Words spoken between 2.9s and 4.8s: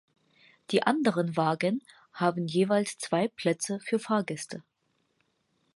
zwei Plätze für Fahrgäste.